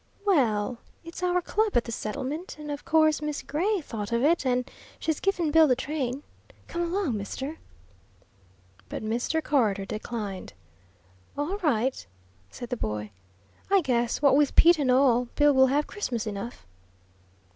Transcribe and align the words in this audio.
"Well, 0.25 0.79
it's 1.03 1.21
our 1.21 1.43
club 1.43 1.77
at 1.77 1.83
the 1.83 1.91
settlement, 1.91 2.55
and 2.57 2.71
of 2.71 2.83
course 2.83 3.21
Miss 3.21 3.43
Gray 3.43 3.81
thought 3.81 4.11
of 4.11 4.23
it, 4.23 4.47
and 4.47 4.67
she's 4.99 5.19
givin' 5.19 5.51
Bill 5.51 5.67
the 5.67 5.75
train. 5.75 6.23
Come 6.67 6.81
along, 6.81 7.17
mister." 7.17 7.57
But 8.89 9.03
Mr. 9.03 9.43
Carter 9.43 9.85
declined. 9.85 10.53
"All 11.37 11.57
right," 11.59 12.03
said 12.49 12.69
the 12.69 12.77
boy. 12.77 13.11
"I 13.69 13.81
guess, 13.81 14.23
what 14.23 14.35
with 14.35 14.55
Pete 14.55 14.79
and 14.79 14.89
all, 14.89 15.25
Bill 15.35 15.53
will 15.53 15.67
have 15.67 15.85
Christmas 15.85 16.25
enough." 16.25 16.65